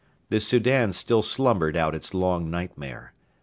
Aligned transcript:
The 0.29 0.39
Soudan 0.39 0.93
still 0.93 1.21
slumbered 1.21 1.77
out 1.77 1.93
its 1.93 2.15
long 2.15 2.49
nightmare. 2.49 3.13